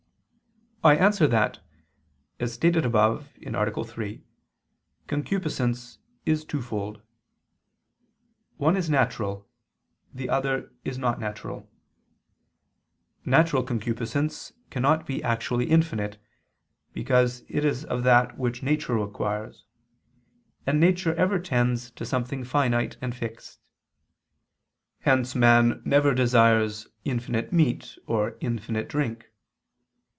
[0.83, 1.59] I answer that,
[2.39, 3.83] As stated above (A.
[3.83, 4.23] 3),
[5.05, 7.03] concupiscence is twofold;
[8.57, 9.47] one is natural,
[10.11, 11.69] the other is not natural.
[13.25, 16.17] Natural concupiscence cannot be actually infinite:
[16.93, 19.65] because it is of that which nature requires;
[20.65, 23.59] and nature ever tends to something finite and fixed.
[25.01, 29.27] Hence man never desires infinite meat, or infinite drink.